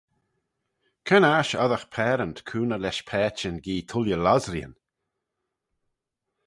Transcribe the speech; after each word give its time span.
Cre'n 1.05 1.27
aght 1.33 1.57
oddagh 1.63 1.85
paarant 1.93 2.37
cooney 2.47 2.79
lesh 2.81 3.03
paitçhyn 3.07 3.57
gee 3.63 3.85
tooilley 3.89 4.21
lossreeyn? 4.21 4.73